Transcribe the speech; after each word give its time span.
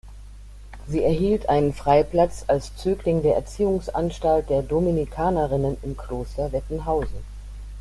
Sie 0.87 1.03
erhielt 1.03 1.47
einen 1.47 1.73
Freiplatz 1.75 2.45
als 2.47 2.75
Zögling 2.75 3.21
der 3.21 3.35
Erziehungsanstalt 3.35 4.49
der 4.49 4.63
Dominikanerinnen 4.63 5.77
im 5.83 5.95
Kloster 5.95 6.51
Wettenhausen. 6.51 7.23